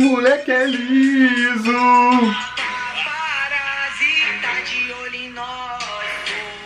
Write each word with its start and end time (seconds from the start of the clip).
moleque 0.00 0.50
é 0.50 0.66
liso. 0.66 1.72
Parasita 3.04 4.52
de 4.64 4.92
olho 4.92 5.14
em 5.14 5.30
nós. 5.30 5.84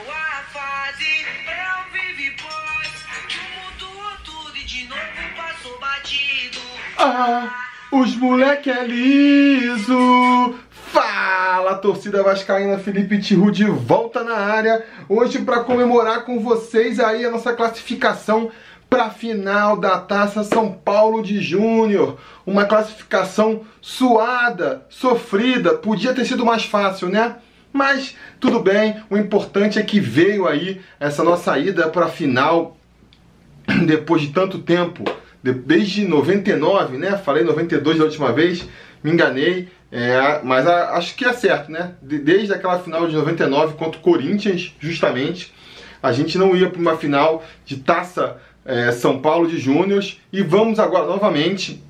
Boa 0.05 0.43
fase, 0.53 1.27
eu 1.45 1.93
vivi 1.93 2.31
pós. 2.37 2.93
Tu 3.29 3.41
mudou 3.59 4.13
tudo 4.25 4.57
e 4.57 4.65
de 4.65 4.87
novo 4.89 5.01
passou 5.37 5.79
batido. 5.81 6.61
Ah, 6.97 7.51
os 7.91 8.17
moleque 8.17 8.71
é 8.71 8.87
liso. 8.87 10.55
Fala, 10.93 11.75
torcida 11.79 12.23
vascaína, 12.23 12.79
Felipe 12.79 13.21
Tiru 13.21 13.51
de 13.51 13.65
volta 13.65 14.23
na 14.23 14.37
área. 14.37 14.85
Hoje 15.09 15.41
para 15.41 15.65
comemorar 15.65 16.25
com 16.25 16.39
vocês 16.39 17.01
aí 17.01 17.27
a 17.27 17.31
nossa 17.33 17.53
classificação 17.53 18.53
para 18.95 19.07
a 19.07 19.11
final 19.11 19.77
da 19.77 19.99
Taça 19.99 20.45
São 20.45 20.71
Paulo 20.71 21.21
de 21.21 21.43
Júnior. 21.43 22.17
Uma 22.47 22.65
classificação 22.65 23.63
suada, 23.81 24.87
sofrida, 24.89 25.75
podia 25.75 26.15
ter 26.15 26.25
sido 26.25 26.47
mais 26.47 26.65
fácil, 26.65 27.09
né? 27.09 27.35
Mas 27.73 28.15
tudo 28.39 28.61
bem, 28.61 29.03
o 29.11 29.17
importante 29.17 29.81
é 29.81 29.83
que 29.83 29.99
veio 29.99 30.47
aí 30.47 30.81
essa 31.01 31.25
nossa 31.25 31.59
ida 31.59 31.89
para 31.89 32.07
a 32.07 32.09
final 32.09 32.77
depois 33.85 34.23
de 34.23 34.29
tanto 34.29 34.61
tempo, 34.61 35.03
desde 35.43 36.07
99, 36.07 36.97
né? 36.97 37.19
Falei 37.19 37.43
92 37.43 37.99
da 37.99 38.05
última 38.05 38.31
vez, 38.33 38.65
me 39.03 39.11
enganei, 39.11 39.69
é, 39.91 40.41
mas 40.45 40.69
a, 40.69 40.91
acho 40.91 41.17
que 41.17 41.25
é 41.25 41.33
certo, 41.33 41.69
né? 41.69 41.95
Desde 42.01 42.55
aquela 42.55 42.79
final 42.79 43.09
de 43.09 43.17
99 43.17 43.75
contra 43.75 43.99
o 43.99 44.03
Corinthians, 44.03 44.73
justamente, 44.79 45.53
a 46.01 46.13
gente 46.13 46.39
não 46.39 46.55
ia 46.55 46.71
para 46.71 46.81
uma 46.81 46.97
final 46.97 47.43
de 47.65 47.79
taça 47.79 48.37
é, 48.65 48.93
São 48.93 49.21
Paulo 49.21 49.47
de 49.47 49.59
Júniors 49.59 50.21
e 50.33 50.43
vamos 50.43 50.79
agora 50.79 51.07
novamente 51.07 51.83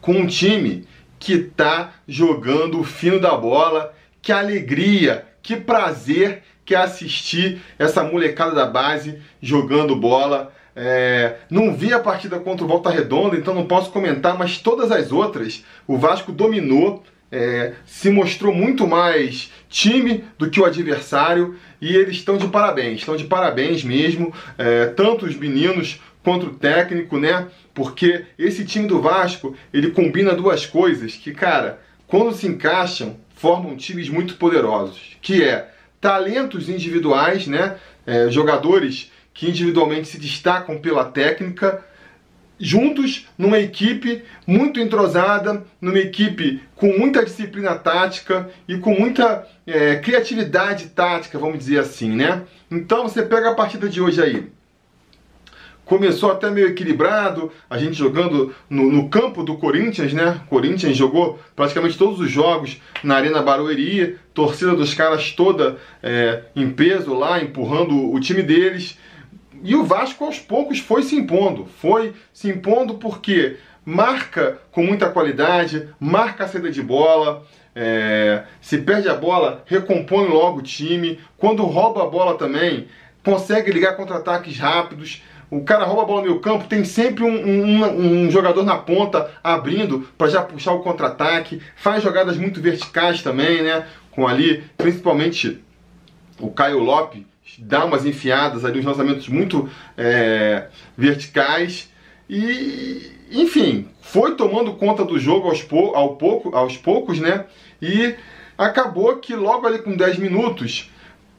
com 0.00 0.12
um 0.12 0.26
time 0.26 0.86
que 1.18 1.32
está 1.32 1.94
jogando 2.06 2.80
o 2.80 2.84
fino 2.84 3.18
da 3.18 3.36
bola. 3.36 3.94
Que 4.20 4.32
alegria, 4.32 5.26
que 5.42 5.56
prazer 5.56 6.42
que 6.64 6.74
é 6.74 6.78
assistir 6.78 7.62
essa 7.78 8.02
molecada 8.02 8.52
da 8.52 8.66
base 8.66 9.20
jogando 9.40 9.94
bola. 9.94 10.52
É, 10.74 11.36
não 11.48 11.74
vi 11.74 11.94
a 11.94 12.00
partida 12.00 12.38
contra 12.40 12.64
o 12.64 12.68
Volta 12.68 12.90
Redonda, 12.90 13.36
então 13.36 13.54
não 13.54 13.66
posso 13.66 13.90
comentar, 13.90 14.36
mas 14.36 14.58
todas 14.58 14.90
as 14.90 15.10
outras 15.10 15.64
o 15.86 15.96
Vasco 15.96 16.32
dominou, 16.32 17.02
é, 17.30 17.74
se 17.84 18.10
mostrou 18.10 18.54
muito 18.54 18.86
mais 18.86 19.50
time 19.68 20.24
do 20.38 20.48
que 20.48 20.60
o 20.60 20.64
adversário 20.64 21.56
e 21.80 21.94
eles 21.94 22.16
estão 22.16 22.36
de 22.36 22.46
parabéns, 22.48 23.00
estão 23.00 23.16
de 23.16 23.24
parabéns 23.24 23.82
mesmo, 23.82 24.32
é, 24.56 24.86
tanto 24.86 25.26
os 25.26 25.36
meninos 25.36 26.00
quanto 26.22 26.46
o 26.46 26.54
técnico, 26.54 27.18
né? 27.18 27.46
Porque 27.74 28.24
esse 28.38 28.64
time 28.64 28.88
do 28.88 29.00
Vasco 29.00 29.54
ele 29.72 29.90
combina 29.90 30.34
duas 30.34 30.66
coisas 30.66 31.14
que, 31.14 31.32
cara, 31.32 31.80
quando 32.06 32.34
se 32.34 32.46
encaixam, 32.46 33.16
formam 33.34 33.76
times 33.76 34.08
muito 34.08 34.36
poderosos, 34.36 35.16
que 35.20 35.44
é 35.44 35.70
talentos 36.00 36.68
individuais, 36.68 37.46
né? 37.46 37.76
É, 38.06 38.30
jogadores 38.30 39.10
que 39.34 39.48
individualmente 39.48 40.08
se 40.08 40.18
destacam 40.18 40.78
pela 40.78 41.04
técnica 41.04 41.84
juntos 42.58 43.26
numa 43.36 43.58
equipe 43.58 44.22
muito 44.46 44.80
entrosada, 44.80 45.64
numa 45.80 45.98
equipe 45.98 46.60
com 46.74 46.98
muita 46.98 47.24
disciplina 47.24 47.74
tática 47.74 48.48
e 48.66 48.78
com 48.78 48.94
muita 48.98 49.46
é, 49.66 49.96
criatividade 49.96 50.86
tática, 50.86 51.38
vamos 51.38 51.58
dizer 51.58 51.78
assim, 51.78 52.10
né? 52.10 52.42
Então 52.70 53.04
você 53.04 53.22
pega 53.22 53.50
a 53.50 53.54
partida 53.54 53.88
de 53.88 54.00
hoje 54.00 54.22
aí. 54.22 54.56
Começou 55.84 56.32
até 56.32 56.50
meio 56.50 56.66
equilibrado, 56.66 57.52
a 57.70 57.78
gente 57.78 57.94
jogando 57.94 58.52
no, 58.68 58.90
no 58.90 59.08
campo 59.08 59.44
do 59.44 59.56
Corinthians, 59.56 60.12
né? 60.12 60.40
Corinthians 60.48 60.96
jogou 60.96 61.38
praticamente 61.54 61.96
todos 61.96 62.18
os 62.18 62.28
jogos 62.28 62.80
na 63.04 63.14
Arena 63.14 63.40
Barueri, 63.40 64.18
torcida 64.34 64.74
dos 64.74 64.94
caras 64.94 65.30
toda 65.30 65.76
é, 66.02 66.42
em 66.56 66.70
peso 66.70 67.14
lá, 67.14 67.40
empurrando 67.40 68.12
o 68.12 68.18
time 68.18 68.42
deles. 68.42 68.98
E 69.62 69.74
o 69.74 69.84
Vasco 69.84 70.24
aos 70.24 70.38
poucos 70.38 70.78
foi 70.78 71.02
se 71.02 71.16
impondo, 71.16 71.66
foi 71.80 72.14
se 72.32 72.48
impondo 72.48 72.94
porque 72.94 73.56
marca 73.84 74.58
com 74.72 74.82
muita 74.82 75.08
qualidade, 75.08 75.88
marca 76.00 76.44
a 76.44 76.48
saída 76.48 76.70
de 76.70 76.82
bola, 76.82 77.46
é, 77.74 78.44
se 78.60 78.78
perde 78.78 79.08
a 79.08 79.14
bola, 79.14 79.62
recompõe 79.66 80.26
logo 80.26 80.58
o 80.58 80.62
time. 80.62 81.20
Quando 81.36 81.62
rouba 81.62 82.02
a 82.02 82.06
bola 82.06 82.36
também, 82.36 82.88
consegue 83.22 83.70
ligar 83.70 83.96
contra-ataques 83.96 84.58
rápidos. 84.58 85.22
O 85.48 85.62
cara 85.62 85.84
rouba 85.84 86.02
a 86.02 86.04
bola 86.06 86.20
no 86.22 86.28
meio 86.28 86.40
campo, 86.40 86.64
tem 86.64 86.84
sempre 86.84 87.22
um, 87.22 87.28
um, 87.28 88.24
um 88.24 88.30
jogador 88.30 88.64
na 88.64 88.76
ponta 88.76 89.30
abrindo 89.44 90.08
para 90.18 90.28
já 90.28 90.42
puxar 90.42 90.72
o 90.72 90.80
contra-ataque. 90.80 91.62
Faz 91.76 92.02
jogadas 92.02 92.36
muito 92.36 92.60
verticais 92.60 93.22
também, 93.22 93.62
né? 93.62 93.86
Com 94.10 94.26
ali, 94.26 94.64
principalmente 94.76 95.62
o 96.40 96.50
Caio 96.50 96.78
Lopes 96.80 97.22
dá 97.58 97.84
umas 97.84 98.04
enfiadas 98.04 98.64
ali, 98.64 98.80
uns 98.80 98.84
lançamentos 98.84 99.28
muito 99.28 99.68
é, 99.96 100.66
verticais. 100.96 101.90
E, 102.28 103.10
enfim, 103.30 103.88
foi 104.00 104.34
tomando 104.34 104.74
conta 104.74 105.04
do 105.04 105.18
jogo 105.18 105.48
aos, 105.48 105.62
pou, 105.62 105.94
ao 105.94 106.16
pouco, 106.16 106.54
aos 106.56 106.76
poucos, 106.76 107.18
né? 107.20 107.46
E 107.80 108.14
acabou 108.56 109.16
que 109.16 109.34
logo 109.34 109.66
ali 109.66 109.78
com 109.78 109.96
10 109.96 110.18
minutos, 110.18 110.90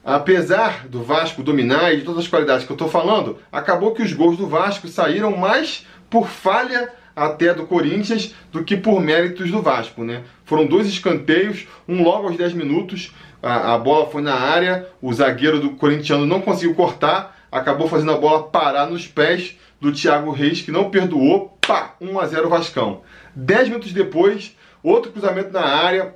apesar 0.04 0.86
do 0.88 1.02
Vasco 1.02 1.42
dominar 1.42 1.92
e 1.92 1.98
de 1.98 2.02
todas 2.02 2.24
as 2.24 2.28
qualidades 2.28 2.64
que 2.64 2.72
eu 2.72 2.74
estou 2.74 2.88
falando, 2.88 3.38
acabou 3.52 3.92
que 3.92 4.02
os 4.02 4.12
gols 4.12 4.36
do 4.36 4.46
Vasco 4.46 4.88
saíram 4.88 5.36
mais 5.36 5.86
por 6.08 6.28
falha 6.28 6.90
até 7.14 7.52
do 7.52 7.66
Corinthians 7.66 8.32
do 8.52 8.62
que 8.62 8.76
por 8.76 9.00
méritos 9.00 9.50
do 9.50 9.60
Vasco, 9.60 10.04
né? 10.04 10.22
Foram 10.44 10.66
dois 10.66 10.86
escanteios, 10.86 11.66
um 11.86 12.02
logo 12.02 12.28
aos 12.28 12.36
10 12.36 12.54
minutos, 12.54 13.12
a, 13.42 13.74
a 13.74 13.78
bola 13.78 14.10
foi 14.10 14.22
na 14.22 14.34
área, 14.34 14.86
o 15.00 15.12
zagueiro 15.12 15.60
do 15.60 15.70
corintiano 15.70 16.26
não 16.26 16.40
conseguiu 16.40 16.74
cortar, 16.74 17.36
acabou 17.50 17.88
fazendo 17.88 18.12
a 18.12 18.16
bola 18.16 18.44
parar 18.44 18.86
nos 18.86 19.06
pés 19.06 19.56
do 19.80 19.92
Thiago 19.92 20.30
Reis, 20.30 20.60
que 20.60 20.72
não 20.72 20.90
perdoou, 20.90 21.56
pá, 21.66 21.94
1 22.00 22.18
a 22.18 22.26
0 22.26 22.48
Vascão. 22.48 23.02
10 23.34 23.68
minutos 23.68 23.92
depois, 23.92 24.56
outro 24.82 25.12
cruzamento 25.12 25.52
na 25.52 25.64
área, 25.64 26.14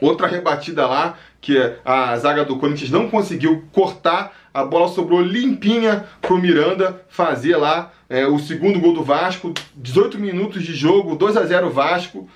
outra 0.00 0.26
rebatida 0.26 0.86
lá, 0.86 1.18
que 1.40 1.58
a 1.84 2.16
zaga 2.16 2.44
do 2.44 2.56
Corinthians 2.56 2.90
não 2.90 3.10
conseguiu 3.10 3.64
cortar, 3.72 4.32
a 4.54 4.64
bola 4.64 4.88
sobrou 4.88 5.20
limpinha 5.20 6.04
pro 6.20 6.38
Miranda 6.38 7.02
fazer 7.08 7.56
lá 7.56 7.92
é, 8.08 8.26
o 8.26 8.38
segundo 8.38 8.78
gol 8.78 8.92
do 8.92 9.02
Vasco, 9.02 9.52
18 9.74 10.18
minutos 10.18 10.62
de 10.62 10.74
jogo, 10.74 11.16
2 11.16 11.36
a 11.36 11.44
0 11.44 11.70
Vasco. 11.70 12.28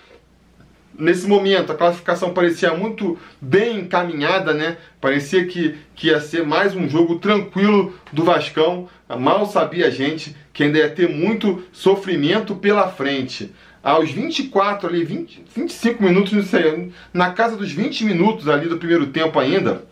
Nesse 0.99 1.27
momento, 1.27 1.71
a 1.71 1.75
classificação 1.75 2.33
parecia 2.33 2.73
muito 2.73 3.19
bem 3.41 3.81
encaminhada, 3.81 4.55
né? 4.55 4.79
Parecia 4.99 5.45
que, 5.47 5.77
que 5.95 6.09
ia 6.09 6.21
ser 6.21 6.45
mais 6.47 6.75
um 6.75 6.89
jogo 6.89 7.17
tranquilo 7.19 7.95
do 8.11 8.25
Vascão. 8.25 8.89
Mal 9.09 9.45
sabia 9.45 9.89
a 9.89 9.91
gente 9.91 10.34
que 10.55 10.62
ainda 10.62 10.79
ia 10.79 10.89
ter 10.89 11.09
muito 11.09 11.62
sofrimento 11.71 12.55
pela 12.57 12.89
frente. 12.89 13.53
Aos 13.83 14.11
24 14.11 14.89
ali, 14.89 15.05
20, 15.05 15.45
25 15.55 16.03
minutos, 16.03 16.33
não 16.33 16.43
sei, 16.43 16.91
na 17.13 17.31
casa 17.31 17.57
dos 17.57 17.71
20 17.71 18.05
minutos 18.05 18.49
ali 18.49 18.67
do 18.67 18.78
primeiro 18.78 19.09
tempo 19.09 19.39
ainda, 19.39 19.84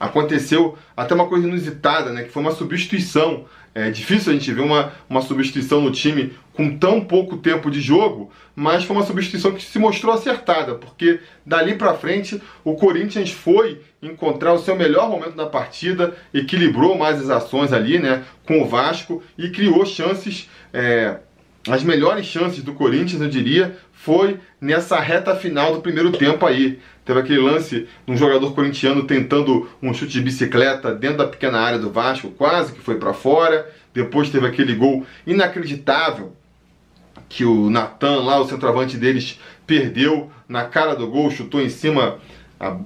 aconteceu 0.00 0.78
até 0.96 1.14
uma 1.14 1.26
coisa 1.26 1.46
inusitada, 1.46 2.10
né? 2.10 2.22
Que 2.22 2.30
foi 2.30 2.42
uma 2.42 2.52
substituição 2.52 3.44
é 3.86 3.90
difícil 3.90 4.32
a 4.32 4.34
gente 4.34 4.52
ver 4.52 4.60
uma, 4.60 4.92
uma 5.08 5.22
substituição 5.22 5.80
no 5.80 5.90
time 5.90 6.32
com 6.52 6.76
tão 6.76 7.04
pouco 7.04 7.36
tempo 7.36 7.70
de 7.70 7.80
jogo, 7.80 8.32
mas 8.54 8.82
foi 8.82 8.96
uma 8.96 9.06
substituição 9.06 9.52
que 9.52 9.62
se 9.62 9.78
mostrou 9.78 10.12
acertada, 10.12 10.74
porque 10.74 11.20
dali 11.46 11.76
para 11.76 11.94
frente 11.94 12.42
o 12.64 12.74
Corinthians 12.74 13.30
foi 13.30 13.80
encontrar 14.02 14.52
o 14.52 14.58
seu 14.58 14.74
melhor 14.74 15.08
momento 15.08 15.36
na 15.36 15.46
partida, 15.46 16.14
equilibrou 16.34 16.98
mais 16.98 17.20
as 17.20 17.30
ações 17.30 17.72
ali, 17.72 17.98
né, 17.98 18.24
com 18.44 18.60
o 18.60 18.66
Vasco 18.66 19.22
e 19.36 19.50
criou 19.50 19.86
chances, 19.86 20.50
é, 20.72 21.18
as 21.68 21.82
melhores 21.82 22.26
chances 22.26 22.62
do 22.62 22.72
Corinthians, 22.72 23.20
eu 23.20 23.28
diria, 23.28 23.76
foi 23.92 24.38
nessa 24.60 24.98
reta 24.98 25.36
final 25.36 25.74
do 25.74 25.80
primeiro 25.80 26.12
tempo 26.12 26.46
aí. 26.46 26.78
Teve 27.08 27.20
aquele 27.20 27.40
lance 27.40 27.88
de 28.06 28.12
um 28.12 28.18
jogador 28.18 28.54
corintiano 28.54 29.04
tentando 29.04 29.66
um 29.82 29.94
chute 29.94 30.12
de 30.12 30.20
bicicleta 30.20 30.94
dentro 30.94 31.16
da 31.16 31.26
pequena 31.26 31.58
área 31.58 31.78
do 31.78 31.90
Vasco, 31.90 32.28
quase 32.28 32.74
que 32.74 32.82
foi 32.82 32.96
para 32.96 33.14
fora. 33.14 33.66
Depois 33.94 34.28
teve 34.28 34.46
aquele 34.46 34.74
gol 34.74 35.06
inacreditável 35.26 36.34
que 37.26 37.46
o 37.46 37.70
Natan, 37.70 38.20
lá, 38.24 38.38
o 38.38 38.46
centroavante 38.46 38.98
deles, 38.98 39.40
perdeu 39.66 40.30
na 40.46 40.66
cara 40.66 40.94
do 40.94 41.06
gol, 41.06 41.30
chutou 41.30 41.62
em 41.62 41.70
cima, 41.70 42.18
a... 42.60 42.76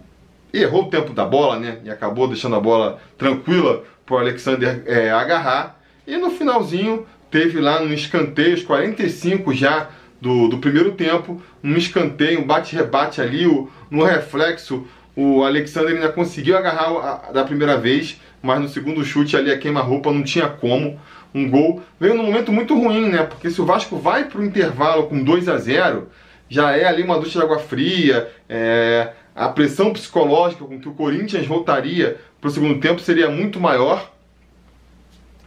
errou 0.55 0.85
o 0.85 0.89
tempo 0.89 1.13
da 1.13 1.25
bola, 1.25 1.59
né? 1.59 1.79
E 1.85 1.91
acabou 1.91 2.29
deixando 2.29 2.55
a 2.55 2.61
bola 2.61 3.01
tranquila 3.19 3.83
para 4.07 4.15
o 4.15 4.19
Alexander 4.19 4.85
é, 4.87 5.11
agarrar. 5.11 5.83
E 6.07 6.17
no 6.17 6.31
finalzinho 6.31 7.09
teve 7.29 7.61
lá 7.61 7.81
no 7.81 7.93
escanteio, 7.93 8.55
os 8.55 8.63
45 8.63 9.53
já 9.53 9.89
do, 10.23 10.47
do 10.47 10.59
primeiro 10.59 10.93
tempo, 10.93 11.43
um 11.65 11.77
escanteio, 11.77 12.41
um 12.41 12.47
bate-rebate 12.47 13.21
ali, 13.21 13.45
o, 13.45 13.69
no 13.91 14.05
reflexo, 14.05 14.87
o 15.17 15.43
Alexander 15.43 15.97
ainda 15.97 16.13
conseguiu 16.13 16.57
agarrar 16.57 16.91
a, 17.29 17.33
da 17.33 17.45
primeira 17.45 17.77
vez, 17.77 18.21
mas 18.41 18.61
no 18.61 18.69
segundo 18.69 19.05
chute 19.05 19.37
ali 19.37 19.51
a 19.51 19.59
queima-roupa 19.59 20.13
não 20.13 20.23
tinha 20.23 20.49
como. 20.49 20.99
um 21.35 21.51
gol. 21.51 21.83
Veio 21.99 22.15
num 22.15 22.25
momento 22.25 22.53
muito 22.53 22.75
ruim, 22.75 23.09
né? 23.09 23.25
Porque 23.25 23.51
se 23.51 23.61
o 23.61 23.67
Vasco 23.67 23.97
vai 23.97 24.27
para 24.27 24.41
o 24.41 24.45
intervalo 24.45 25.09
com 25.09 25.25
2 25.25 25.49
a 25.49 25.57
0 25.57 26.09
já 26.49 26.77
é 26.77 26.85
ali 26.85 27.03
uma 27.03 27.19
ducha 27.19 27.39
de 27.39 27.45
água 27.45 27.59
fria, 27.59 28.31
é, 28.47 29.13
a 29.35 29.49
pressão 29.49 29.93
psicológica 29.93 30.65
com 30.65 30.79
que 30.79 30.89
o 30.89 30.93
Corinthians 30.93 31.47
voltaria 31.47 32.19
para 32.41 32.49
o 32.49 32.51
segundo 32.51 32.79
tempo 32.79 33.01
seria 33.01 33.31
muito 33.31 33.59
maior. 33.59 34.13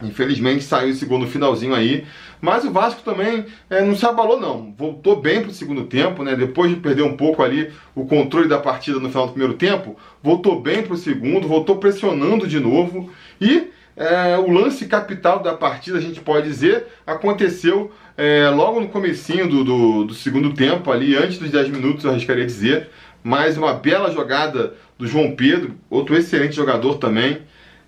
Infelizmente 0.02 0.64
saiu 0.64 0.90
esse 0.90 1.06
gol 1.06 1.20
no 1.20 1.28
finalzinho 1.28 1.74
aí. 1.74 2.04
Mas 2.40 2.64
o 2.64 2.70
Vasco 2.70 3.02
também 3.02 3.46
é, 3.70 3.82
não 3.82 3.94
se 3.94 4.04
abalou, 4.04 4.40
não. 4.40 4.74
Voltou 4.76 5.20
bem 5.20 5.40
para 5.40 5.50
o 5.50 5.54
segundo 5.54 5.84
tempo, 5.84 6.22
né? 6.22 6.36
Depois 6.36 6.70
de 6.70 6.76
perder 6.76 7.02
um 7.02 7.16
pouco 7.16 7.42
ali 7.42 7.72
o 7.94 8.06
controle 8.06 8.48
da 8.48 8.58
partida 8.58 8.98
no 9.00 9.08
final 9.08 9.26
do 9.26 9.32
primeiro 9.32 9.54
tempo, 9.54 9.96
voltou 10.22 10.60
bem 10.60 10.82
para 10.82 10.94
o 10.94 10.98
segundo, 10.98 11.48
voltou 11.48 11.76
pressionando 11.76 12.46
de 12.46 12.60
novo. 12.60 13.10
E 13.40 13.70
é, 13.96 14.36
o 14.36 14.50
lance 14.50 14.86
capital 14.86 15.42
da 15.42 15.54
partida, 15.54 15.96
a 15.96 16.00
gente 16.00 16.20
pode 16.20 16.46
dizer, 16.46 16.86
aconteceu 17.06 17.90
é, 18.16 18.48
logo 18.50 18.80
no 18.80 18.88
comecinho 18.88 19.48
do, 19.48 19.64
do, 19.64 20.04
do, 20.04 20.14
segundo 20.14 20.52
tempo, 20.52 20.92
ali 20.92 21.16
antes 21.16 21.38
dos 21.38 21.50
10 21.50 21.70
minutos, 21.70 22.04
eu 22.04 22.10
arriscaria 22.10 22.44
dizer. 22.44 22.90
Mais 23.24 23.56
uma 23.56 23.72
bela 23.72 24.10
jogada 24.12 24.74
do 24.98 25.06
João 25.06 25.34
Pedro, 25.34 25.74
outro 25.90 26.14
excelente 26.14 26.54
jogador 26.54 26.98
também. 26.98 27.38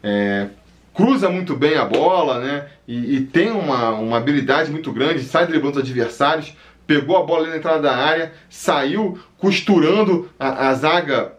É, 0.03 0.49
cruza 0.99 1.31
muito 1.31 1.55
bem 1.55 1.77
a 1.77 1.85
bola, 1.85 2.41
né? 2.41 2.67
E, 2.89 3.15
e, 3.15 3.21
tem 3.21 3.53
uma, 3.53 3.91
uma 3.93 4.17
habilidade 4.17 4.69
muito 4.69 4.91
grande, 4.91 5.23
sai 5.23 5.47
driblando 5.47 5.79
os 5.79 5.85
adversários, 5.85 6.53
pegou 6.89 7.17
a 7.17 7.23
bola 7.23 7.47
na 7.47 7.57
entrada 7.57 7.83
da 7.83 7.97
área, 7.97 8.33
saiu 8.51 9.17
costurando 9.39 10.29
a, 10.37 10.69
a 10.69 10.75
zaga 10.75 11.35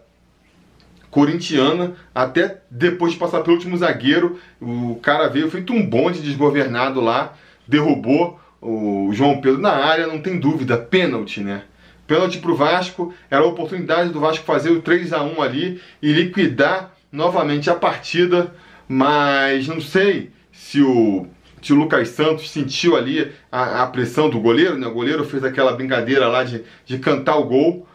corintiana 1.10 1.92
até 2.14 2.62
depois 2.70 3.12
de 3.12 3.18
passar 3.18 3.42
pelo 3.42 3.56
último 3.56 3.76
zagueiro. 3.76 4.40
O 4.58 4.98
cara 5.02 5.28
veio 5.28 5.50
feito 5.50 5.74
um 5.74 5.86
bonde 5.86 6.22
desgovernado 6.22 6.98
lá, 6.98 7.34
derrubou 7.68 8.40
o 8.62 9.10
João 9.12 9.42
Pedro 9.42 9.60
na 9.60 9.72
área, 9.72 10.06
não 10.06 10.22
tem 10.22 10.40
dúvida, 10.40 10.78
pênalti, 10.78 11.40
né? 11.40 11.64
Pênalti 12.06 12.38
para 12.38 12.50
o 12.50 12.56
Vasco, 12.56 13.12
era 13.30 13.42
a 13.42 13.46
oportunidade 13.46 14.08
do 14.08 14.20
Vasco 14.20 14.42
fazer 14.42 14.70
o 14.70 14.80
3 14.80 15.12
a 15.12 15.22
1 15.22 15.42
ali 15.42 15.82
e 16.00 16.12
liquidar 16.12 16.94
novamente 17.12 17.68
a 17.68 17.74
partida 17.74 18.54
mas 18.92 19.68
não 19.68 19.80
sei 19.80 20.32
se 20.50 20.82
o, 20.82 21.28
se 21.62 21.72
o 21.72 21.76
Lucas 21.76 22.08
Santos 22.08 22.50
sentiu 22.50 22.96
ali 22.96 23.30
a, 23.50 23.84
a, 23.84 23.86
pressão 23.86 24.28
do 24.28 24.40
goleiro, 24.40 24.76
né? 24.76 24.84
O 24.88 24.92
goleiro 24.92 25.24
fez 25.24 25.44
aquela 25.44 25.70
brincadeira 25.70 26.26
lá 26.26 26.42
de, 26.42 26.64
de 26.84 26.98
cantar 26.98 27.36
o 27.36 27.44
gol, 27.44 27.86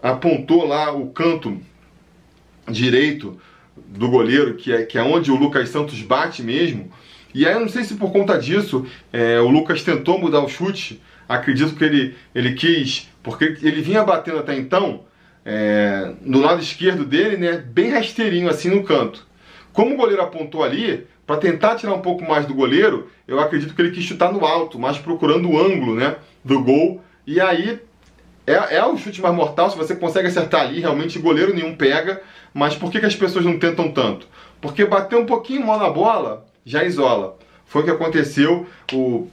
apontou 0.00 0.64
lá 0.64 0.92
o 0.92 1.08
canto 1.08 1.60
direito 2.70 3.36
do 3.76 4.08
goleiro, 4.08 4.54
que 4.54 4.72
é, 4.72 4.84
que 4.84 4.96
é 4.96 5.02
onde 5.02 5.32
o 5.32 5.36
Lucas 5.36 5.70
Santos 5.70 6.00
bate 6.02 6.40
mesmo. 6.40 6.88
E 7.34 7.44
aí 7.44 7.52
eu 7.52 7.60
não 7.60 7.68
sei 7.68 7.82
se 7.82 7.96
por 7.96 8.12
conta 8.12 8.38
disso 8.38 8.86
é, 9.12 9.40
o 9.40 9.48
Lucas 9.48 9.82
tentou 9.82 10.20
mudar 10.20 10.38
o 10.38 10.48
chute. 10.48 11.02
Acredito 11.28 11.74
que 11.74 11.82
ele, 11.82 12.14
ele 12.32 12.52
quis, 12.52 13.10
porque 13.24 13.56
ele 13.60 13.82
vinha 13.82 14.04
batendo 14.04 14.38
até 14.38 14.56
então 14.56 15.00
é, 15.44 16.12
no 16.22 16.38
lado 16.38 16.62
esquerdo 16.62 17.04
dele, 17.04 17.38
né, 17.38 17.56
bem 17.56 17.90
rasteirinho 17.90 18.48
assim 18.48 18.70
no 18.70 18.84
canto. 18.84 19.33
Como 19.74 19.94
o 19.94 19.96
goleiro 19.96 20.22
apontou 20.22 20.62
ali, 20.62 21.04
para 21.26 21.36
tentar 21.36 21.74
tirar 21.74 21.92
um 21.92 22.00
pouco 22.00 22.24
mais 22.24 22.46
do 22.46 22.54
goleiro, 22.54 23.10
eu 23.26 23.40
acredito 23.40 23.74
que 23.74 23.82
ele 23.82 23.90
quis 23.90 24.04
chutar 24.04 24.32
no 24.32 24.46
alto, 24.46 24.78
mas 24.78 24.98
procurando 24.98 25.50
o 25.50 25.58
ângulo 25.60 25.96
né, 25.96 26.16
do 26.44 26.62
gol. 26.62 27.02
E 27.26 27.40
aí 27.40 27.80
é, 28.46 28.76
é 28.76 28.86
o 28.86 28.96
chute 28.96 29.20
mais 29.20 29.34
mortal, 29.34 29.68
se 29.68 29.76
você 29.76 29.96
consegue 29.96 30.28
acertar 30.28 30.60
ali, 30.60 30.80
realmente 30.80 31.18
goleiro 31.18 31.52
nenhum 31.52 31.74
pega. 31.74 32.22
Mas 32.54 32.76
por 32.76 32.90
que, 32.90 33.00
que 33.00 33.06
as 33.06 33.16
pessoas 33.16 33.44
não 33.44 33.58
tentam 33.58 33.90
tanto? 33.90 34.28
Porque 34.60 34.84
bater 34.84 35.18
um 35.18 35.26
pouquinho 35.26 35.66
mal 35.66 35.78
na 35.78 35.90
bola 35.90 36.46
já 36.64 36.84
isola. 36.84 37.36
Foi 37.66 37.82
o 37.82 37.84
que 37.84 37.90
aconteceu, 37.90 38.66
o 38.92 39.26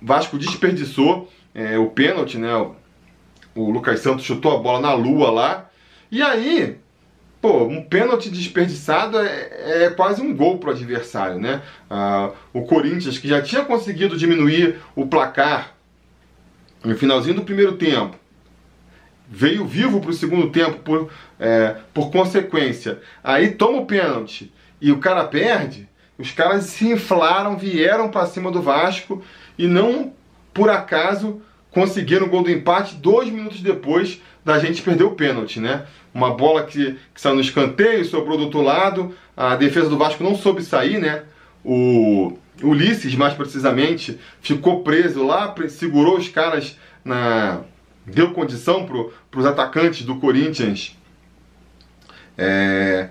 Vasco 0.00 0.38
desperdiçou 0.38 1.28
é, 1.52 1.76
o 1.76 1.86
pênalti, 1.86 2.38
né? 2.38 2.54
O 3.52 3.68
Lucas 3.68 3.98
Santos 3.98 4.24
chutou 4.24 4.54
a 4.54 4.58
bola 4.58 4.80
na 4.80 4.92
lua 4.92 5.28
lá. 5.28 5.70
E 6.08 6.22
aí, 6.22 6.78
Pô, 7.40 7.64
um 7.64 7.82
pênalti 7.82 8.30
desperdiçado 8.30 9.18
é, 9.18 9.84
é 9.84 9.90
quase 9.90 10.20
um 10.20 10.34
gol 10.34 10.58
para 10.58 10.70
o 10.70 10.72
adversário, 10.72 11.38
né? 11.38 11.62
Ah, 11.88 12.32
o 12.52 12.62
Corinthians, 12.62 13.16
que 13.16 13.28
já 13.28 13.40
tinha 13.40 13.64
conseguido 13.64 14.16
diminuir 14.16 14.80
o 14.96 15.06
placar 15.06 15.74
no 16.84 16.96
finalzinho 16.96 17.36
do 17.36 17.42
primeiro 17.42 17.76
tempo, 17.76 18.16
veio 19.28 19.64
vivo 19.66 20.00
para 20.00 20.10
o 20.10 20.14
segundo 20.14 20.50
tempo 20.50 20.78
por, 20.78 21.10
é, 21.38 21.76
por 21.94 22.10
consequência. 22.10 23.00
Aí 23.22 23.52
toma 23.52 23.78
o 23.78 23.86
pênalti 23.86 24.52
e 24.80 24.90
o 24.90 24.98
cara 24.98 25.24
perde, 25.24 25.88
os 26.16 26.32
caras 26.32 26.64
se 26.64 26.90
inflaram, 26.90 27.56
vieram 27.56 28.10
para 28.10 28.26
cima 28.26 28.50
do 28.50 28.62
Vasco 28.62 29.22
e 29.56 29.66
não 29.66 30.12
por 30.52 30.70
acaso 30.70 31.40
conseguiram 31.70 32.26
o 32.26 32.30
gol 32.30 32.42
do 32.42 32.50
empate 32.50 32.96
dois 32.96 33.28
minutos 33.30 33.60
depois 33.60 34.20
da 34.48 34.58
gente 34.58 34.80
perder 34.80 35.04
o 35.04 35.10
pênalti, 35.10 35.60
né? 35.60 35.84
Uma 36.14 36.32
bola 36.32 36.64
que, 36.64 36.98
que 37.14 37.20
saiu 37.20 37.34
no 37.34 37.40
escanteio, 37.42 38.02
sobrou 38.06 38.38
do 38.38 38.44
outro 38.44 38.62
lado, 38.62 39.14
a 39.36 39.54
defesa 39.56 39.90
do 39.90 39.98
Vasco 39.98 40.24
não 40.24 40.34
soube 40.34 40.62
sair, 40.62 40.98
né? 40.98 41.24
O 41.62 42.32
Ulisses, 42.62 43.14
mais 43.14 43.34
precisamente, 43.34 44.18
ficou 44.40 44.82
preso 44.82 45.22
lá, 45.22 45.54
segurou 45.68 46.16
os 46.16 46.30
caras 46.30 46.78
na. 47.04 47.60
deu 48.06 48.32
condição 48.32 48.86
para 48.86 49.38
os 49.38 49.44
atacantes 49.44 50.06
do 50.06 50.16
Corinthians. 50.16 50.96
É, 52.38 53.10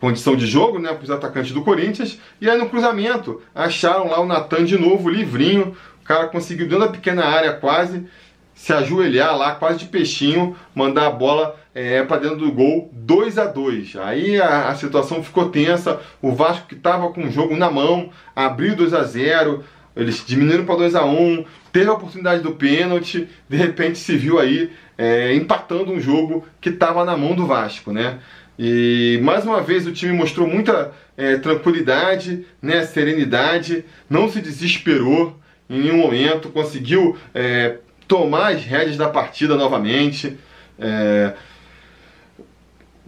condição 0.00 0.34
de 0.34 0.46
jogo, 0.46 0.78
né, 0.78 0.94
para 0.94 1.04
os 1.04 1.10
atacantes 1.10 1.52
do 1.52 1.62
Corinthians. 1.62 2.18
E 2.40 2.48
aí 2.48 2.56
no 2.56 2.70
cruzamento 2.70 3.42
acharam 3.54 4.08
lá 4.08 4.18
o 4.22 4.26
Natan 4.26 4.64
de 4.64 4.78
novo, 4.78 5.10
livrinho. 5.10 5.76
O 6.00 6.04
cara 6.04 6.28
conseguiu 6.28 6.66
dentro 6.66 6.86
da 6.86 6.90
pequena 6.90 7.26
área 7.26 7.52
quase 7.52 8.06
se 8.54 8.72
ajoelhar 8.72 9.36
lá, 9.36 9.54
quase 9.54 9.80
de 9.80 9.86
peixinho, 9.86 10.56
mandar 10.74 11.06
a 11.06 11.10
bola 11.10 11.56
é, 11.74 12.02
para 12.02 12.18
dentro 12.18 12.38
do 12.38 12.52
gol, 12.52 12.90
2 12.92 13.38
a 13.38 13.46
2 13.46 13.96
Aí 13.96 14.40
a, 14.40 14.68
a, 14.68 14.74
situação 14.74 15.22
ficou 15.22 15.48
tensa, 15.48 16.00
o 16.20 16.32
Vasco 16.32 16.66
que 16.66 16.74
estava 16.74 17.10
com 17.10 17.24
o 17.24 17.30
jogo 17.30 17.56
na 17.56 17.70
mão, 17.70 18.10
abriu 18.36 18.76
2 18.76 18.92
a 18.94 19.02
0 19.02 19.64
eles 19.94 20.24
diminuíram 20.26 20.64
para 20.64 20.76
2 20.76 20.94
a 20.94 21.04
1 21.04 21.44
teve 21.70 21.88
a 21.88 21.92
oportunidade 21.92 22.42
do 22.42 22.52
pênalti, 22.52 23.28
de 23.48 23.56
repente 23.56 23.98
se 23.98 24.16
viu 24.16 24.38
aí 24.38 24.70
é, 24.96 25.34
empatando 25.34 25.92
um 25.92 26.00
jogo 26.00 26.46
que 26.60 26.68
estava 26.70 27.04
na 27.04 27.16
mão 27.16 27.34
do 27.34 27.46
Vasco, 27.46 27.92
né? 27.92 28.18
E 28.58 29.18
mais 29.22 29.44
uma 29.44 29.60
vez 29.60 29.86
o 29.86 29.92
time 29.92 30.12
mostrou 30.12 30.46
muita 30.46 30.92
é, 31.16 31.36
tranquilidade, 31.36 32.46
né, 32.60 32.84
serenidade, 32.84 33.84
não 34.08 34.28
se 34.28 34.40
desesperou 34.40 35.38
em 35.68 35.80
nenhum 35.80 35.96
momento, 35.96 36.50
conseguiu 36.50 37.16
é, 37.34 37.76
tomar 38.06 38.52
as 38.52 38.64
rédeas 38.64 38.96
da 38.96 39.08
partida 39.08 39.56
novamente. 39.56 40.36
É, 40.78 41.32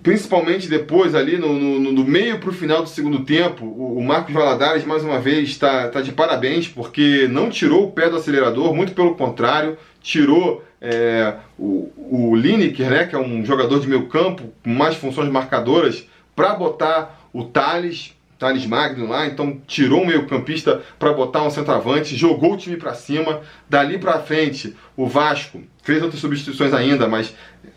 principalmente 0.05 0.69
depois 0.69 1.15
ali 1.15 1.39
no, 1.39 1.55
no, 1.55 1.81
no 1.91 2.05
meio 2.05 2.39
para 2.39 2.51
o 2.51 2.53
final 2.53 2.83
do 2.83 2.89
segundo 2.91 3.25
tempo, 3.25 3.65
o, 3.65 3.99
o 3.99 4.05
Marcos 4.05 4.35
Valadares 4.35 4.85
mais 4.85 5.03
uma 5.03 5.19
vez 5.19 5.49
está 5.49 5.89
tá 5.89 6.03
de 6.03 6.13
parabéns 6.13 6.69
porque 6.69 7.27
não 7.27 7.49
tirou 7.49 7.85
o 7.85 7.91
pé 7.91 8.11
do 8.11 8.17
acelerador, 8.17 8.75
muito 8.75 8.93
pelo 8.93 9.15
contrário, 9.15 9.79
tirou 10.03 10.63
é, 10.79 11.35
o, 11.59 11.91
o 11.97 12.37
Lineker, 12.37 12.91
né, 12.91 13.07
que 13.07 13.15
é 13.15 13.19
um 13.19 13.43
jogador 13.47 13.81
de 13.81 13.89
meio 13.89 14.07
campo 14.07 14.53
com 14.63 14.71
mais 14.71 14.95
funções 14.95 15.31
marcadoras, 15.31 16.07
para 16.37 16.55
botar 16.55 17.29
o 17.33 17.45
Thales 17.45 18.15
Thales 18.39 18.67
Magno 18.67 19.09
lá, 19.09 19.27
então 19.27 19.61
tirou 19.67 20.03
um 20.03 20.07
meio-campista 20.07 20.83
para 20.99 21.13
botar 21.13 21.43
um 21.43 21.51
centroavante, 21.51 22.17
jogou 22.17 22.55
o 22.55 22.57
time 22.57 22.77
para 22.77 22.95
cima. 22.95 23.43
Dali 23.69 23.99
para 23.99 24.21
frente, 24.21 24.75
o 24.97 25.07
Vasco 25.07 25.63
fez 25.83 26.03
outras 26.03 26.21
substituições 26.21 26.73
ainda, 26.73 27.09
mas 27.09 27.35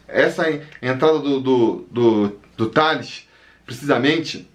essa 0.08 0.50
entrada 0.82 1.20
do, 1.20 1.40
do, 1.40 1.88
do, 1.92 2.40
do 2.56 2.70
Thales, 2.70 3.28
precisamente, 3.66 4.50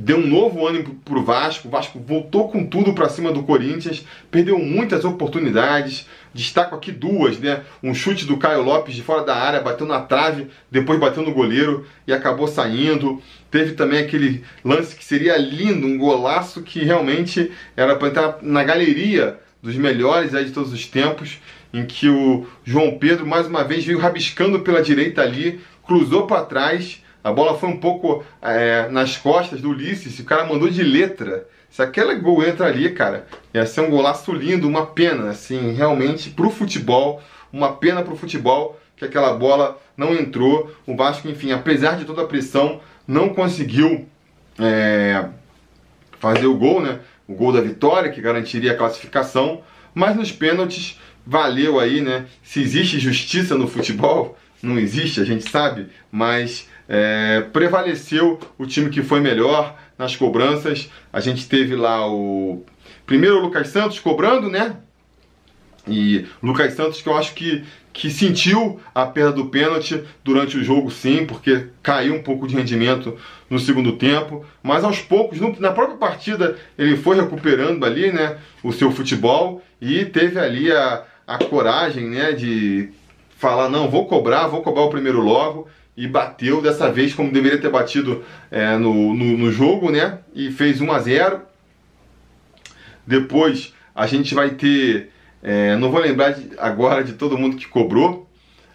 deu 0.00 0.16
um 0.16 0.26
novo 0.26 0.66
ânimo 0.66 0.94
para 1.04 1.18
o 1.18 1.22
Vasco. 1.22 1.68
O 1.68 1.70
Vasco 1.70 2.00
voltou 2.00 2.48
com 2.48 2.64
tudo 2.64 2.94
para 2.94 3.10
cima 3.10 3.30
do 3.30 3.42
Corinthians, 3.42 4.04
perdeu 4.30 4.58
muitas 4.58 5.04
oportunidades. 5.04 6.08
Destaco 6.32 6.74
aqui 6.74 6.90
duas, 6.90 7.38
né? 7.38 7.62
Um 7.82 7.92
chute 7.92 8.24
do 8.24 8.38
Caio 8.38 8.62
Lopes 8.62 8.94
de 8.94 9.02
fora 9.02 9.22
da 9.22 9.36
área, 9.36 9.60
bateu 9.60 9.86
na 9.86 10.00
trave, 10.00 10.46
depois 10.70 10.98
bateu 10.98 11.22
no 11.22 11.34
goleiro 11.34 11.86
e 12.06 12.14
acabou 12.14 12.48
saindo. 12.48 13.20
Teve 13.50 13.72
também 13.72 13.98
aquele 13.98 14.42
lance 14.64 14.96
que 14.96 15.04
seria 15.04 15.36
lindo, 15.36 15.86
um 15.86 15.98
golaço 15.98 16.62
que 16.62 16.82
realmente 16.82 17.52
era 17.76 17.94
para 17.94 18.08
entrar 18.08 18.38
na 18.40 18.64
galeria 18.64 19.38
dos 19.62 19.74
melhores 19.74 20.34
aí 20.34 20.46
de 20.46 20.52
todos 20.52 20.72
os 20.72 20.86
tempos, 20.86 21.38
em 21.74 21.84
que 21.84 22.08
o 22.08 22.46
João 22.64 22.96
Pedro 22.96 23.26
mais 23.26 23.46
uma 23.46 23.62
vez 23.62 23.84
veio 23.84 23.98
rabiscando 23.98 24.60
pela 24.60 24.82
direita 24.82 25.20
ali, 25.20 25.60
cruzou 25.84 26.26
para 26.26 26.44
trás 26.44 27.02
a 27.22 27.32
bola 27.32 27.58
foi 27.58 27.68
um 27.68 27.78
pouco 27.78 28.24
é, 28.40 28.88
nas 28.88 29.16
costas 29.16 29.60
do 29.60 29.70
Ulisses, 29.70 30.18
o 30.18 30.24
cara 30.24 30.44
mandou 30.44 30.68
de 30.68 30.82
letra. 30.82 31.46
Se 31.70 31.82
aquele 31.82 32.16
gol 32.16 32.42
entra 32.42 32.66
ali, 32.66 32.90
cara, 32.90 33.26
ia 33.54 33.64
ser 33.64 33.82
um 33.82 33.90
golaço 33.90 34.32
lindo, 34.32 34.66
uma 34.66 34.86
pena, 34.86 35.30
assim, 35.30 35.72
realmente, 35.72 36.30
pro 36.30 36.50
futebol, 36.50 37.22
uma 37.52 37.72
pena 37.72 38.02
pro 38.02 38.16
futebol 38.16 38.80
que 38.96 39.04
aquela 39.04 39.32
bola 39.34 39.80
não 39.96 40.14
entrou. 40.14 40.72
O 40.86 40.96
Vasco, 40.96 41.28
enfim, 41.28 41.52
apesar 41.52 41.96
de 41.96 42.04
toda 42.04 42.22
a 42.22 42.26
pressão, 42.26 42.80
não 43.06 43.28
conseguiu 43.30 44.06
é, 44.58 45.26
fazer 46.18 46.46
o 46.46 46.56
gol, 46.56 46.80
né? 46.80 47.00
o 47.30 47.34
gol 47.34 47.52
da 47.52 47.60
vitória, 47.60 48.10
que 48.10 48.20
garantiria 48.20 48.72
a 48.72 48.76
classificação, 48.76 49.62
mas 49.94 50.16
nos 50.16 50.32
pênaltis 50.32 50.98
valeu 51.24 51.78
aí, 51.78 52.00
né? 52.00 52.26
Se 52.42 52.60
existe 52.60 52.98
justiça 52.98 53.56
no 53.56 53.68
futebol, 53.68 54.36
não 54.60 54.76
existe, 54.76 55.20
a 55.20 55.24
gente 55.24 55.48
sabe, 55.48 55.86
mas 56.10 56.68
é, 56.92 57.42
prevaleceu 57.52 58.40
o 58.58 58.66
time 58.66 58.90
que 58.90 59.00
foi 59.00 59.20
melhor 59.20 59.76
nas 59.96 60.16
cobranças. 60.16 60.90
A 61.12 61.20
gente 61.20 61.48
teve 61.48 61.76
lá 61.76 62.10
o 62.10 62.64
primeiro 63.06 63.38
o 63.38 63.42
Lucas 63.42 63.68
Santos 63.68 64.00
cobrando, 64.00 64.50
né? 64.50 64.74
E 65.86 66.26
Lucas 66.42 66.74
Santos 66.74 67.00
que 67.00 67.08
eu 67.08 67.16
acho 67.16 67.32
que, 67.34 67.62
que 67.92 68.10
sentiu 68.10 68.80
a 68.92 69.06
perda 69.06 69.32
do 69.32 69.46
pênalti 69.46 70.02
durante 70.24 70.56
o 70.56 70.64
jogo, 70.64 70.90
sim, 70.90 71.24
porque 71.24 71.68
caiu 71.80 72.14
um 72.14 72.22
pouco 72.22 72.48
de 72.48 72.56
rendimento 72.56 73.16
no 73.48 73.60
segundo 73.60 73.92
tempo. 73.92 74.44
Mas 74.60 74.82
aos 74.82 74.98
poucos, 74.98 75.38
no, 75.40 75.54
na 75.60 75.70
própria 75.70 75.96
partida, 75.96 76.58
ele 76.76 76.96
foi 76.96 77.14
recuperando 77.14 77.84
ali, 77.86 78.10
né? 78.10 78.36
O 78.64 78.72
seu 78.72 78.90
futebol 78.90 79.62
e 79.80 80.04
teve 80.04 80.40
ali 80.40 80.72
a, 80.72 81.04
a 81.24 81.38
coragem, 81.38 82.08
né? 82.08 82.32
De 82.32 82.88
falar, 83.38 83.68
não, 83.68 83.88
vou 83.88 84.06
cobrar, 84.06 84.48
vou 84.48 84.60
cobrar 84.60 84.82
o 84.82 84.90
primeiro 84.90 85.20
logo. 85.20 85.68
E 86.00 86.08
bateu 86.08 86.62
dessa 86.62 86.90
vez 86.90 87.12
como 87.12 87.32
deveria 87.32 87.60
ter 87.60 87.70
batido 87.70 88.24
é, 88.50 88.76
no, 88.76 89.14
no, 89.14 89.36
no 89.36 89.52
jogo, 89.52 89.90
né? 89.90 90.18
E 90.34 90.50
fez 90.50 90.80
1 90.80 90.92
a 90.92 90.98
0 90.98 91.40
Depois 93.06 93.74
a 93.94 94.06
gente 94.06 94.34
vai 94.34 94.50
ter 94.50 95.10
é, 95.42 95.76
não 95.76 95.90
vou 95.90 96.00
lembrar 96.00 96.32
de, 96.32 96.50
agora 96.58 97.02
de 97.02 97.14
todo 97.14 97.38
mundo 97.38 97.56
que 97.56 97.66
cobrou. 97.66 98.28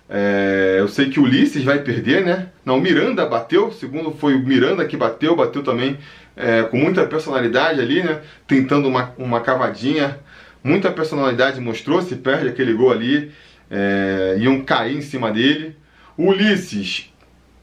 É, 0.10 0.78
eu 0.80 0.88
sei 0.88 1.10
que 1.10 1.20
o 1.20 1.24
Ulisses 1.24 1.64
vai 1.64 1.80
perder, 1.80 2.24
né? 2.24 2.50
Não, 2.64 2.78
o 2.78 2.82
Miranda 2.82 3.26
bateu, 3.26 3.72
segundo 3.72 4.12
foi 4.12 4.36
o 4.36 4.40
Miranda 4.40 4.86
que 4.86 4.96
bateu, 4.96 5.36
bateu 5.36 5.64
também 5.64 5.98
é, 6.36 6.64
com 6.64 6.78
muita 6.78 7.06
personalidade 7.08 7.82
ali, 7.82 8.04
né? 8.04 8.22
Tentando 8.48 8.88
uma, 8.88 9.14
uma 9.18 9.42
cavadinha, 9.42 10.20
muita 10.64 10.92
personalidade 10.92 11.60
mostrou, 11.60 12.02
se 12.02 12.16
perde 12.16 12.50
aquele 12.50 12.74
gol 12.74 12.92
ali, 12.92 13.32
é, 13.70 14.38
iam 14.40 14.62
cair 14.62 14.98
em 14.98 15.02
cima 15.02 15.32
dele. 15.32 15.76
Ulisses, 16.18 17.12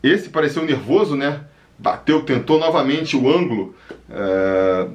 esse 0.02 0.28
pareceu 0.28 0.64
nervoso, 0.64 1.16
né? 1.16 1.40
Bateu, 1.78 2.22
tentou 2.22 2.58
novamente 2.58 3.16
o 3.16 3.28
ângulo, 3.28 3.74
é, 4.10 4.86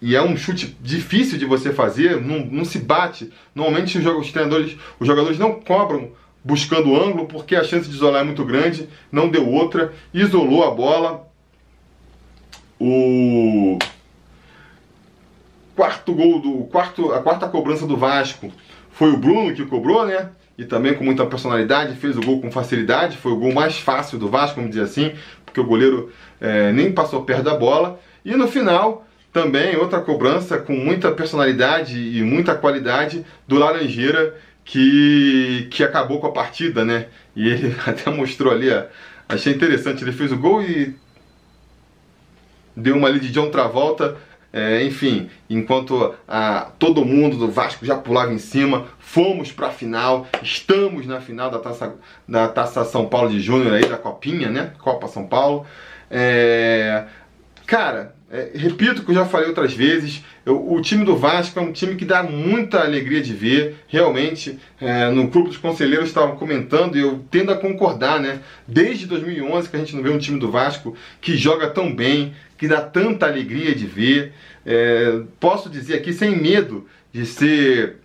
e 0.00 0.14
é 0.14 0.22
um 0.22 0.36
chute 0.36 0.76
difícil 0.80 1.38
de 1.38 1.44
você 1.44 1.72
fazer, 1.72 2.20
não, 2.20 2.44
não 2.46 2.64
se 2.64 2.78
bate. 2.78 3.32
Normalmente 3.54 3.98
os, 3.98 4.06
os 4.06 4.32
treinadores, 4.32 4.76
os 4.98 5.06
jogadores 5.06 5.38
não 5.38 5.60
cobram 5.60 6.10
buscando 6.44 6.90
o 6.90 6.96
ângulo, 6.96 7.26
porque 7.26 7.56
a 7.56 7.64
chance 7.64 7.88
de 7.88 7.94
isolar 7.94 8.22
é 8.22 8.24
muito 8.24 8.44
grande, 8.44 8.88
não 9.10 9.28
deu 9.28 9.48
outra, 9.48 9.92
isolou 10.14 10.64
a 10.64 10.70
bola. 10.70 11.26
O 12.78 13.78
quarto 15.74 16.14
gol 16.14 16.40
do 16.40 16.64
quarto, 16.64 17.12
a 17.12 17.20
quarta 17.20 17.48
cobrança 17.48 17.86
do 17.86 17.96
Vasco 17.96 18.52
foi 18.90 19.10
o 19.10 19.16
Bruno 19.16 19.54
que 19.54 19.66
cobrou, 19.66 20.06
né? 20.06 20.30
E 20.58 20.64
também 20.64 20.94
com 20.94 21.04
muita 21.04 21.26
personalidade, 21.26 21.96
fez 21.96 22.16
o 22.16 22.20
gol 22.20 22.40
com 22.40 22.50
facilidade, 22.50 23.16
foi 23.18 23.32
o 23.32 23.36
gol 23.36 23.52
mais 23.52 23.78
fácil 23.78 24.18
do 24.18 24.28
Vasco, 24.28 24.56
vamos 24.56 24.70
dizer 24.70 24.84
assim, 24.84 25.12
porque 25.44 25.60
o 25.60 25.64
goleiro 25.64 26.10
é, 26.40 26.72
nem 26.72 26.92
passou 26.92 27.24
perto 27.24 27.42
da 27.42 27.54
bola. 27.54 28.00
E 28.24 28.34
no 28.34 28.48
final, 28.48 29.06
também 29.32 29.76
outra 29.76 30.00
cobrança 30.00 30.56
com 30.56 30.72
muita 30.72 31.12
personalidade 31.12 31.98
e 31.98 32.22
muita 32.22 32.54
qualidade 32.54 33.24
do 33.46 33.58
Laranjeira 33.58 34.34
que, 34.64 35.68
que 35.70 35.84
acabou 35.84 36.20
com 36.20 36.26
a 36.26 36.32
partida, 36.32 36.84
né? 36.84 37.06
E 37.34 37.48
ele 37.48 37.76
até 37.86 38.10
mostrou 38.10 38.52
ali, 38.52 38.70
ó, 38.70 38.84
achei 39.28 39.52
interessante, 39.52 40.02
ele 40.02 40.12
fez 40.12 40.32
o 40.32 40.38
gol 40.38 40.62
e 40.62 40.94
deu 42.74 42.96
uma 42.96 43.08
ali 43.08 43.20
de 43.20 43.30
John 43.30 43.50
Travolta, 43.50 44.16
é, 44.56 44.82
enfim, 44.84 45.28
enquanto 45.50 46.14
a, 46.26 46.70
todo 46.78 47.04
mundo 47.04 47.36
do 47.36 47.50
Vasco 47.50 47.84
já 47.84 47.94
pulava 47.94 48.32
em 48.32 48.38
cima, 48.38 48.86
fomos 48.98 49.52
para 49.52 49.66
a 49.66 49.70
final, 49.70 50.26
estamos 50.42 51.06
na 51.06 51.20
final 51.20 51.50
da 51.50 51.58
Taça, 51.58 51.94
da 52.26 52.48
Taça 52.48 52.82
São 52.86 53.06
Paulo 53.06 53.28
de 53.28 53.38
Júnior 53.38 53.74
aí, 53.74 53.84
da 53.84 53.98
Copinha, 53.98 54.48
né? 54.48 54.72
Copa 54.78 55.08
São 55.08 55.26
Paulo. 55.26 55.66
É, 56.10 57.04
cara, 57.66 58.15
é, 58.30 58.50
repito 58.54 59.02
o 59.02 59.04
que 59.04 59.12
eu 59.12 59.14
já 59.14 59.24
falei 59.24 59.48
outras 59.48 59.72
vezes, 59.72 60.24
eu, 60.44 60.72
o 60.72 60.80
time 60.80 61.04
do 61.04 61.16
Vasco 61.16 61.58
é 61.58 61.62
um 61.62 61.72
time 61.72 61.94
que 61.94 62.04
dá 62.04 62.24
muita 62.24 62.80
alegria 62.80 63.22
de 63.22 63.32
ver, 63.32 63.76
realmente, 63.86 64.58
é, 64.80 65.08
no 65.10 65.28
clube 65.28 65.48
dos 65.48 65.58
conselheiros 65.58 66.08
estavam 66.08 66.36
comentando 66.36 66.96
e 66.96 67.00
eu 67.00 67.24
tendo 67.30 67.52
a 67.52 67.56
concordar, 67.56 68.20
né? 68.20 68.40
Desde 68.66 69.06
2011 69.06 69.68
que 69.68 69.76
a 69.76 69.78
gente 69.78 69.94
não 69.94 70.02
vê 70.02 70.10
um 70.10 70.18
time 70.18 70.40
do 70.40 70.50
Vasco 70.50 70.96
que 71.20 71.36
joga 71.36 71.70
tão 71.70 71.94
bem, 71.94 72.34
que 72.58 72.66
dá 72.66 72.80
tanta 72.80 73.26
alegria 73.26 73.74
de 73.74 73.86
ver. 73.86 74.32
É, 74.64 75.20
posso 75.38 75.70
dizer 75.70 75.94
aqui 75.94 76.12
sem 76.12 76.36
medo 76.36 76.86
de 77.12 77.24
ser 77.24 77.96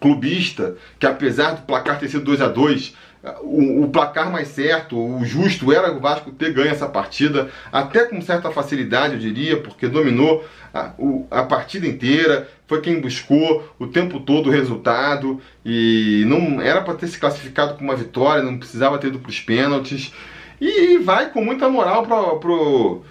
clubista, 0.00 0.74
que 0.98 1.06
apesar 1.06 1.52
do 1.52 1.62
placar 1.62 1.98
ter 1.98 2.08
sido 2.08 2.24
2 2.24 2.40
a 2.40 2.48
2 2.48 2.94
o, 3.42 3.84
o, 3.84 3.88
placar 3.88 4.30
mais 4.30 4.48
certo, 4.48 4.98
o 4.98 5.24
justo 5.24 5.72
era 5.72 5.92
o 5.92 6.00
Vasco 6.00 6.32
ter 6.32 6.52
ganho 6.52 6.70
essa 6.70 6.88
partida, 6.88 7.50
até 7.70 8.04
com 8.04 8.20
certa 8.20 8.50
facilidade, 8.50 9.14
eu 9.14 9.20
diria, 9.20 9.60
porque 9.60 9.86
dominou 9.86 10.44
a, 10.74 10.92
o, 10.98 11.26
a 11.30 11.42
partida 11.44 11.86
inteira, 11.86 12.48
foi 12.66 12.80
quem 12.80 13.00
buscou 13.00 13.68
o 13.78 13.86
tempo 13.86 14.18
todo 14.18 14.48
o 14.48 14.52
resultado 14.52 15.40
e 15.64 16.24
não 16.26 16.60
era 16.60 16.80
para 16.80 16.94
ter 16.94 17.06
se 17.06 17.18
classificado 17.18 17.74
com 17.74 17.84
uma 17.84 17.94
vitória, 17.94 18.42
não 18.42 18.58
precisava 18.58 18.98
ter 18.98 19.08
ido 19.08 19.20
para 19.20 19.30
os 19.30 19.40
pênaltis 19.40 20.12
e 20.60 20.98
vai 20.98 21.30
com 21.30 21.44
muita 21.44 21.68
moral 21.68 22.04
para 22.06 22.36
pro 22.36 23.02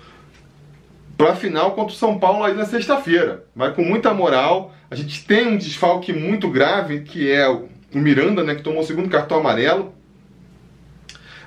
para 1.18 1.34
a 1.34 1.36
final 1.36 1.72
contra 1.72 1.94
o 1.94 1.98
São 1.98 2.18
Paulo 2.18 2.44
aí 2.44 2.56
na 2.56 2.65
sexta-feira. 2.65 3.46
Vai 3.56 3.74
com 3.75 3.84
muita 3.84 4.12
moral. 4.12 4.74
A 4.89 4.96
gente 4.96 5.24
tem 5.24 5.50
um 5.50 5.58
desfalque 5.58 6.12
muito 6.12 6.50
grave 6.50 7.01
que 7.01 7.30
é 7.32 7.48
o 7.48 7.70
Miranda, 7.94 8.44
né, 8.44 8.56
que 8.56 8.63
tomou 8.63 8.82
o 8.82 8.86
segundo 8.86 9.08
cartão 9.08 9.38
amarelo. 9.38 9.94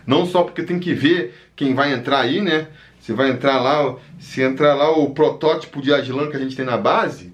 Não 0.06 0.26
só 0.26 0.42
porque 0.42 0.62
tem 0.62 0.78
que 0.78 0.92
ver 0.92 1.34
quem 1.56 1.75
vai 1.75 1.92
entrar 1.92 2.20
aí, 2.20 2.40
né? 2.40 2.68
Se 3.00 3.12
vai 3.12 3.30
entrar 3.30 3.61
lá, 3.61 3.96
se 4.18 4.42
entrar 4.42 4.75
lá 4.75 4.90
o 4.90 5.11
protótipo 5.11 5.82
de 5.82 5.92
Aslan 5.92 6.30
que 6.30 6.37
a 6.37 6.40
gente 6.40 6.56
tem 6.56 6.64
na 6.64 6.76
base, 6.76 7.32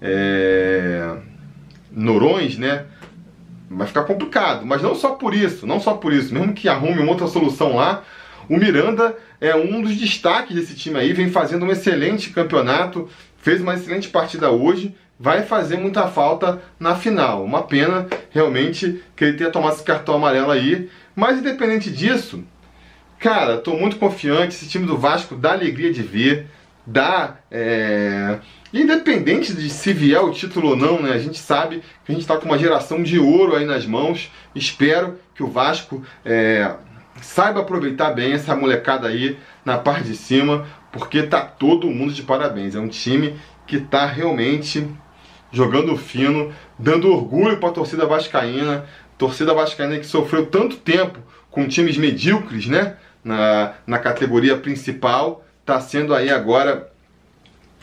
é... 0.00 1.16
Norões, 1.90 2.58
né? 2.58 2.84
Vai 3.70 3.86
ficar 3.86 4.04
complicado. 4.04 4.66
Mas 4.66 4.82
não 4.82 4.94
só 4.94 5.10
por 5.10 5.34
isso, 5.34 5.66
não 5.66 5.80
só 5.80 5.94
por 5.94 6.12
isso. 6.12 6.34
Mesmo 6.34 6.52
que 6.52 6.68
arrume 6.68 7.00
uma 7.00 7.10
outra 7.10 7.26
solução 7.26 7.76
lá, 7.76 8.04
o 8.48 8.56
Miranda 8.56 9.16
é 9.40 9.54
um 9.56 9.82
dos 9.82 9.96
destaques 9.96 10.54
desse 10.54 10.74
time 10.74 10.98
aí, 10.98 11.12
vem 11.12 11.30
fazendo 11.30 11.64
um 11.64 11.70
excelente 11.70 12.30
campeonato, 12.30 13.08
fez 13.38 13.60
uma 13.60 13.74
excelente 13.74 14.08
partida 14.08 14.50
hoje, 14.50 14.94
vai 15.18 15.42
fazer 15.42 15.76
muita 15.78 16.06
falta 16.08 16.62
na 16.78 16.94
final. 16.94 17.44
Uma 17.44 17.62
pena 17.62 18.06
realmente 18.30 19.02
que 19.16 19.24
ele 19.24 19.36
tenha 19.36 19.50
tomado 19.50 19.74
esse 19.74 19.82
cartão 19.82 20.16
amarelo 20.16 20.50
aí, 20.50 20.88
mas 21.16 21.38
independente 21.38 21.90
disso, 21.90 22.44
cara, 23.18 23.56
tô 23.56 23.74
muito 23.74 23.96
confiante. 23.96 24.54
Esse 24.54 24.68
time 24.68 24.86
do 24.86 24.98
Vasco 24.98 25.34
dá 25.34 25.52
alegria 25.52 25.90
de 25.90 26.02
ver, 26.02 26.46
dá. 26.86 27.38
É... 27.50 28.38
Independente 28.72 29.54
de 29.54 29.70
se 29.70 29.94
vier 29.94 30.20
o 30.20 30.30
título 30.30 30.70
ou 30.70 30.76
não, 30.76 31.00
né? 31.00 31.12
A 31.12 31.18
gente 31.18 31.38
sabe 31.38 31.82
que 32.04 32.10
a 32.10 32.12
gente 32.12 32.20
está 32.20 32.36
com 32.36 32.44
uma 32.44 32.58
geração 32.58 33.02
de 33.02 33.18
ouro 33.18 33.56
aí 33.56 33.64
nas 33.64 33.86
mãos. 33.86 34.30
Espero 34.54 35.18
que 35.34 35.42
o 35.42 35.48
Vasco 35.48 36.02
é... 36.22 36.74
saiba 37.22 37.60
aproveitar 37.60 38.10
bem 38.10 38.34
essa 38.34 38.54
molecada 38.54 39.08
aí 39.08 39.38
na 39.64 39.78
parte 39.78 40.04
de 40.04 40.16
cima, 40.16 40.66
porque 40.92 41.22
tá 41.22 41.40
todo 41.40 41.88
mundo 41.88 42.12
de 42.12 42.22
parabéns. 42.22 42.74
É 42.74 42.78
um 42.78 42.88
time 42.88 43.36
que 43.66 43.80
tá 43.80 44.04
realmente 44.04 44.86
jogando 45.50 45.96
fino, 45.96 46.52
dando 46.78 47.10
orgulho 47.10 47.56
para 47.56 47.70
a 47.70 47.72
torcida 47.72 48.04
vascaína 48.04 48.84
torcida 49.18 49.54
vascaína 49.54 49.98
que 49.98 50.06
sofreu 50.06 50.46
tanto 50.46 50.76
tempo 50.76 51.18
com 51.50 51.66
times 51.66 51.96
medíocres, 51.96 52.66
né? 52.66 52.96
Na, 53.24 53.74
na 53.86 53.98
categoria 53.98 54.56
principal, 54.56 55.44
está 55.60 55.80
sendo 55.80 56.14
aí 56.14 56.30
agora 56.30 56.88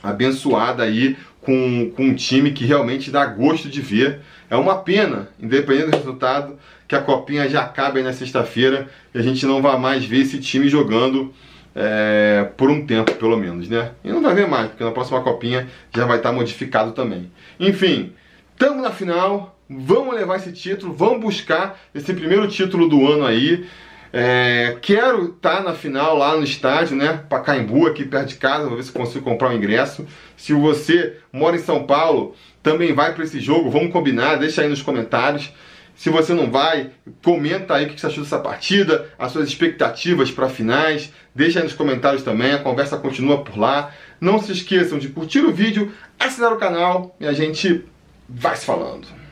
abençoada 0.01 0.83
aí 0.83 1.17
com, 1.41 1.91
com 1.95 2.03
um 2.03 2.15
time 2.15 2.51
que 2.51 2.65
realmente 2.65 3.11
dá 3.11 3.25
gosto 3.25 3.69
de 3.69 3.81
ver. 3.81 4.21
É 4.49 4.55
uma 4.55 4.77
pena, 4.77 5.29
independente 5.39 5.91
do 5.91 5.97
resultado, 5.97 6.57
que 6.87 6.95
a 6.95 7.01
copinha 7.01 7.49
já 7.49 7.61
acabe 7.63 8.01
na 8.01 8.13
sexta-feira 8.13 8.87
e 9.13 9.17
a 9.17 9.21
gente 9.21 9.45
não 9.45 9.61
vai 9.61 9.77
mais 9.77 10.05
ver 10.05 10.19
esse 10.19 10.39
time 10.39 10.69
jogando 10.69 11.33
é, 11.75 12.47
por 12.55 12.69
um 12.69 12.85
tempo, 12.85 13.13
pelo 13.15 13.37
menos, 13.37 13.67
né? 13.67 13.91
E 14.03 14.09
não 14.09 14.21
vai 14.21 14.35
ver 14.35 14.47
mais, 14.47 14.69
porque 14.69 14.83
na 14.83 14.91
próxima 14.91 15.21
copinha 15.21 15.67
já 15.93 16.05
vai 16.05 16.17
estar 16.17 16.31
modificado 16.31 16.91
também. 16.91 17.31
Enfim, 17.59 18.13
estamos 18.51 18.83
na 18.83 18.91
final, 18.91 19.52
Vamos 19.69 20.13
levar 20.15 20.35
esse 20.37 20.51
título, 20.51 20.93
vamos 20.93 21.21
buscar 21.21 21.79
esse 21.95 22.13
primeiro 22.13 22.47
título 22.47 22.87
do 22.87 23.07
ano 23.07 23.25
aí. 23.25 23.65
É, 24.11 24.77
quero 24.81 25.31
estar 25.31 25.57
tá 25.57 25.63
na 25.63 25.73
final 25.73 26.15
lá 26.15 26.35
no 26.35 26.43
estádio, 26.43 26.95
né? 26.95 27.23
Pacaembu, 27.27 27.87
aqui 27.87 28.05
perto 28.05 28.29
de 28.29 28.35
casa, 28.35 28.67
vou 28.67 28.77
ver 28.77 28.83
se 28.83 28.91
consigo 28.91 29.23
comprar 29.23 29.49
um 29.49 29.53
ingresso. 29.53 30.05
Se 30.37 30.53
você 30.53 31.17
mora 31.31 31.55
em 31.55 31.59
São 31.59 31.85
Paulo, 31.85 32.35
também 32.61 32.93
vai 32.93 33.13
para 33.13 33.23
esse 33.23 33.39
jogo, 33.39 33.71
vamos 33.71 33.91
combinar, 33.91 34.35
deixa 34.35 34.61
aí 34.61 34.69
nos 34.69 34.83
comentários. 34.83 35.51
Se 35.95 36.09
você 36.09 36.33
não 36.33 36.51
vai, 36.51 36.91
comenta 37.23 37.75
aí 37.75 37.85
o 37.85 37.89
que 37.89 37.99
você 37.99 38.07
achou 38.07 38.23
dessa 38.23 38.39
partida, 38.39 39.09
as 39.17 39.31
suas 39.31 39.47
expectativas 39.47 40.29
para 40.29 40.49
finais. 40.49 41.11
Deixa 41.33 41.59
aí 41.59 41.63
nos 41.63 41.73
comentários 41.73 42.23
também, 42.23 42.51
a 42.51 42.59
conversa 42.59 42.97
continua 42.97 43.43
por 43.43 43.57
lá. 43.57 43.91
Não 44.19 44.39
se 44.39 44.51
esqueçam 44.51 44.99
de 44.99 45.09
curtir 45.09 45.39
o 45.39 45.51
vídeo, 45.51 45.91
assinar 46.19 46.51
o 46.51 46.57
canal 46.57 47.15
e 47.19 47.25
a 47.25 47.33
gente 47.33 47.83
vai 48.27 48.55
se 48.55 48.65
falando. 48.65 49.22